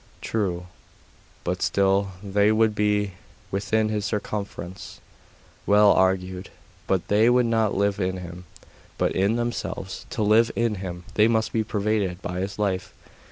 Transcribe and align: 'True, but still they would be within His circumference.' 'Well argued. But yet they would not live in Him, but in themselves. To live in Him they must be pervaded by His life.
'True, 0.19 0.65
but 1.43 1.61
still 1.61 2.13
they 2.23 2.51
would 2.51 2.73
be 2.73 3.11
within 3.51 3.89
His 3.89 4.03
circumference.' 4.03 4.99
'Well 5.67 5.91
argued. 5.91 6.49
But 6.87 7.01
yet 7.01 7.07
they 7.09 7.29
would 7.29 7.45
not 7.45 7.75
live 7.75 7.99
in 7.99 8.17
Him, 8.17 8.45
but 8.97 9.11
in 9.11 9.35
themselves. 9.35 10.07
To 10.09 10.23
live 10.23 10.49
in 10.55 10.73
Him 10.81 11.03
they 11.13 11.27
must 11.27 11.53
be 11.53 11.63
pervaded 11.63 12.19
by 12.23 12.39
His 12.39 12.57
life. 12.57 12.95